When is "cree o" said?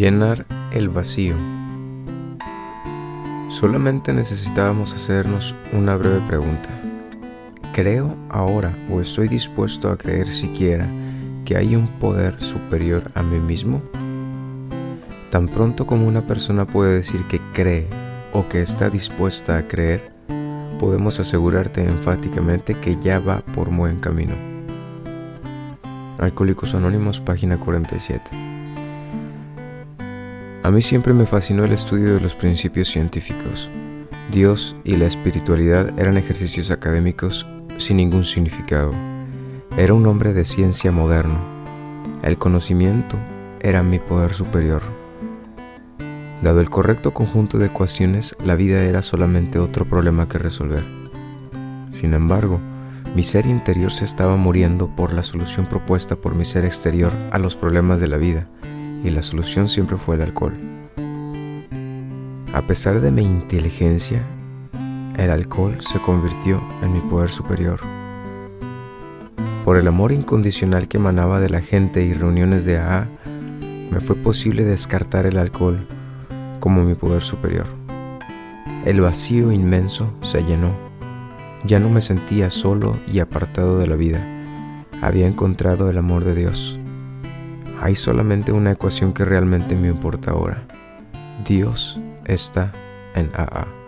17.52-18.48